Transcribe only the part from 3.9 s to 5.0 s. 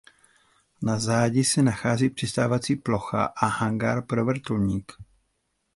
pro vrtulník.